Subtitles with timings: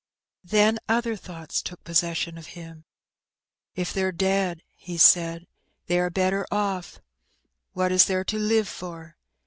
[0.43, 2.85] Then other thoughts took possession of him.
[3.75, 5.45] "K they're dead," he said,
[5.85, 6.97] "they are better oflF:
[7.73, 9.15] what is there to live for